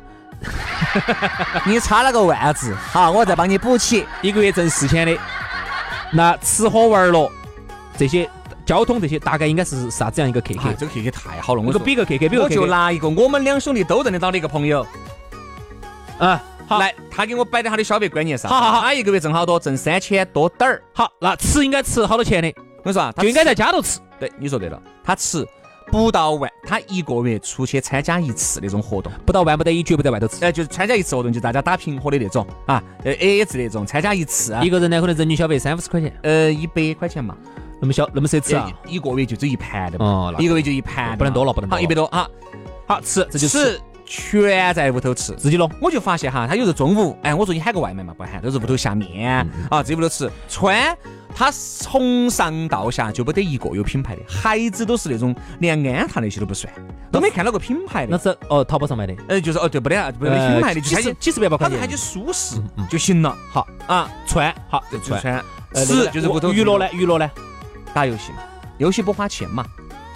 [1.67, 4.05] 你差了个万字，好，我再帮你补起。
[4.21, 5.17] 一个月挣四千的，
[6.13, 7.29] 那吃喝玩乐
[7.97, 8.29] 这些。
[8.65, 10.75] 交通这些大概应该是啥子样一个 K K？
[10.77, 11.81] 这个 K K 太好了，我说。
[11.81, 14.85] 比个 K K，比如我就拿一个我们两兄弟都认得到的一个朋友，
[16.19, 20.81] 啊，好，来，他给我摆在他的消费观念上，好好好，他一个月挣好多，挣三千多点儿。
[20.93, 22.53] 好，那吃应该吃好多钱的？
[22.77, 23.99] 我跟你说啊，就应该在家头吃。
[24.19, 25.45] 对，你说对了，他吃
[25.87, 30.45] 不到万，他一个月出去参加一次那种活动，不到万不得已绝不在外头吃。
[30.45, 32.45] 哎，就是参加一次活动，就大家打平伙的那种。
[32.67, 34.63] 啊，呃 A A 制那种，参加一次，啊。
[34.63, 37.35] 一个人呢可能人均消费三五十块钱，呃，一百块钱嘛。
[37.81, 38.71] 那么小，那么奢侈啊！
[38.85, 41.75] 一个月就只一盘的嘛，一个月就一盘，不能多了，不能多。
[41.75, 42.27] 好，一百多啊！
[42.85, 45.33] 好吃，这就是全在屋头吃。
[45.33, 45.67] 自己弄。
[45.81, 50.29] 我就发现哈，他有时候中午，哎，我说你喊个外卖嘛，不喊，都是屋头下面啊，自己屋头吃。
[50.47, 50.95] 穿
[51.33, 56.71] 他从上到下就不得一个有品牌的，孩子都是那种连安踏那些都不算，
[57.11, 58.11] 都没看到过品牌的。
[58.11, 63.35] 那是哦，淘宝上买的，呃，就是哦，对，不得不得品牌的，就几十几十百把块钱，他就舒适就行了。
[63.51, 65.19] 好啊，穿好就穿。
[65.19, 66.85] 穿，吃就是屋头娱乐呢？
[66.91, 67.31] 娱乐呢？
[67.93, 68.39] 打游戏嘛，
[68.77, 69.65] 游戏不花钱嘛。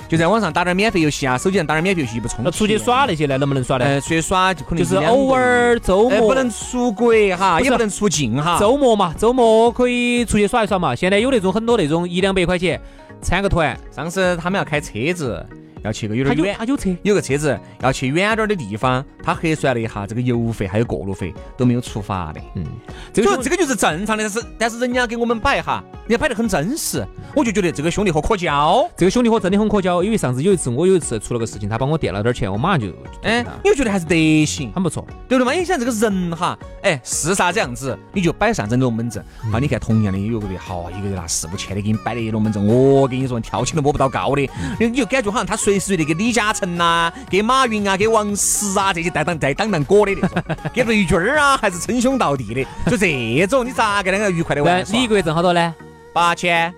[0.07, 2.43] 就在网上打点免费游戏啊，手机上打点免费游戏不充。
[2.43, 3.85] 那出去耍那些呢，能不能耍呢？
[3.85, 8.59] 呃，出去耍就可能就是偶尔周末不能出国哈，也不能出境哈。
[8.59, 10.95] 周末嘛，周末可以出去耍一耍嘛。
[10.95, 12.79] 现在有那种很多那种一两百块钱
[13.19, 13.75] 参个团。
[13.91, 15.43] 上次他们要开车子。
[15.85, 22.41] 要去个有点远，他有车，有个车子要去远点的地方，他核算了一下，这个油费还有过路费都没有出发的。
[22.55, 22.65] 嗯，
[23.13, 27.05] 这个这个就是正常的，但是但是人家给我们摆哈，人家摆得很真实，
[27.35, 30.03] 我就觉得这个兄弟伙可交，这个兄弟伙真的很可交。
[30.03, 32.87] 因为上次有一次，我有一次出了个事情，他帮我垫了点钱，我马上就
[33.23, 34.15] 哎，你就觉得还是德
[34.45, 35.51] 行很不错，对不对嘛？
[35.53, 39.23] 你想这个人哈，哎，是啥子样子，你就摆上这龙门阵。
[39.51, 54.83] 啊，你看同样的有个月，好一个月拿四五千的给你摆的龙门阵，我跟你说，跳起都摸不到高的，你你就感觉好像他随时随地给李嘉诚呐，给马云啊，给王石啊这些带当带当当果的那种， 给雷军儿啊，还是称兄道弟的，就这种，你咋个两个愉快的玩？
[54.91, 55.75] 你一个月挣好多呢？
[56.13, 56.73] 八千，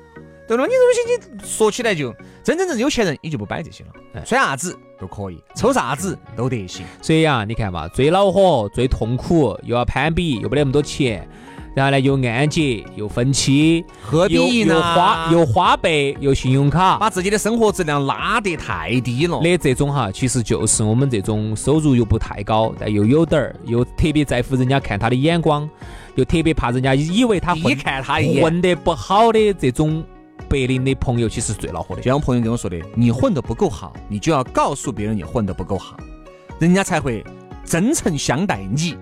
[0.48, 2.12] 对了，你这东西你说起来就
[2.44, 6.86] 真真正正有钱人，你就不摆这些了，穿啥子都可以，抽啥子都得行。
[7.02, 11.28] 所以啊，你看嘛，最恼火、最痛苦，又要攀比，又没得那么多钱。
[11.78, 14.74] 然后呢，又按揭，又分期，何必呢？
[14.74, 19.40] 又花又花呗，又信用卡，把自己的生活质量拉得太低了。
[19.44, 25.70] 的这种哈，其实就是我们这种收入又不太高，但又有点儿，又特别在乎人家看他的眼光，
[26.16, 30.04] 又特别怕人家以为他混看他一眼混得不好的这种
[30.50, 32.02] 白领的朋友，其实最恼火的。
[32.02, 35.96] 就像朋友跟我说的，你混得不够好，你就要告诉别人你混得不够好，
[36.58, 37.24] 人家才会
[37.64, 38.98] 真诚相待你。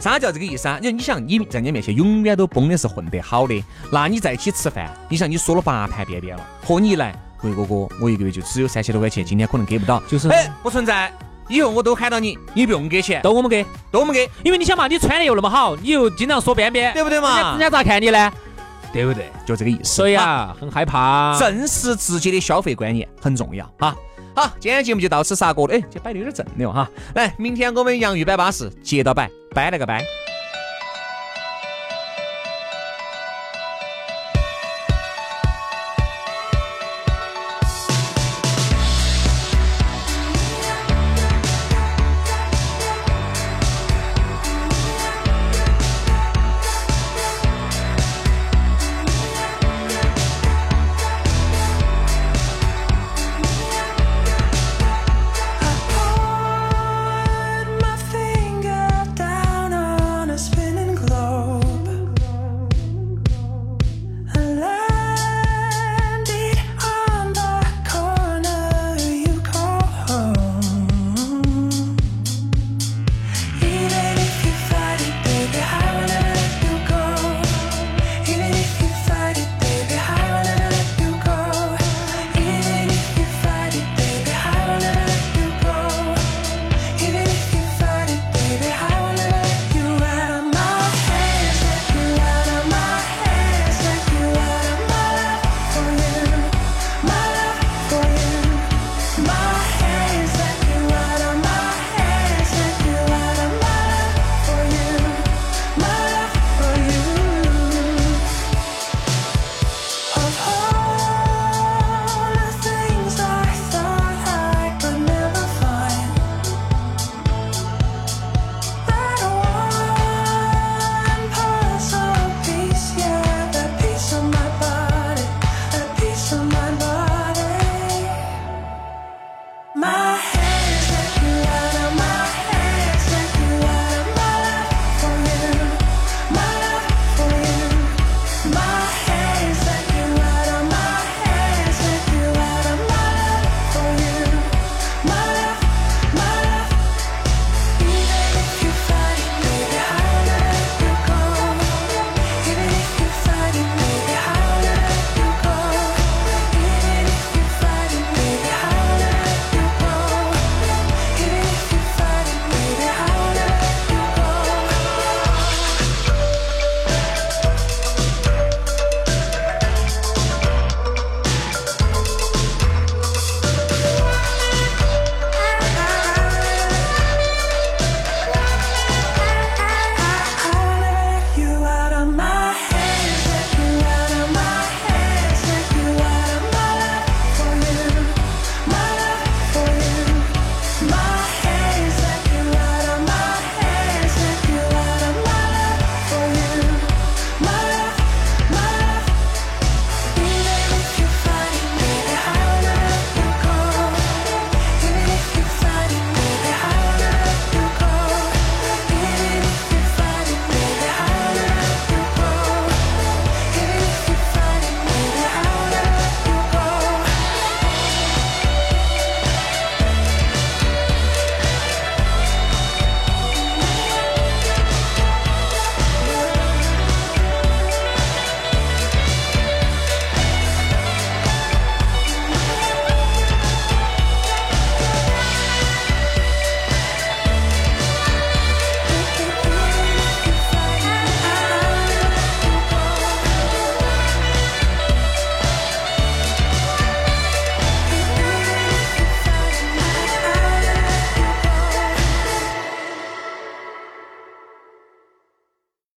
[0.00, 0.78] 啥叫这个意思啊？
[0.80, 11.12] 你说你想你在人家面前永远都崩的是混得好的，那你在一起吃饭，你想你说了八盘便便了，和你来，贵哥哥，我一个月就只有三千多块钱，今天可能给不到，就是哎，不存在，
[11.48, 17.50] 以后我都喊到你，你不用给钱，都我们给，都我们给，因为你想嘛，你穿的又那么好，你又经常说边边，对不对嘛？
[17.50, 18.32] 人家咋看你呢？
[18.92, 19.30] 对不对？
[19.46, 19.84] 就这个意思。
[19.84, 23.94] 所以啊，很害怕，正视自己的消费观念很重要啊。
[24.40, 26.90] 好，今天节目就到此杀过了，哎，这摆的有点正了哈。
[27.14, 30.02] 来，明天我们洋芋摆巴士，接着摆，摆了个摆。